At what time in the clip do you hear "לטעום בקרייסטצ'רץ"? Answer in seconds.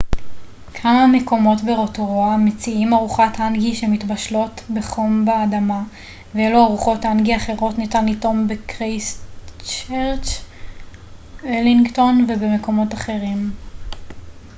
8.05-10.41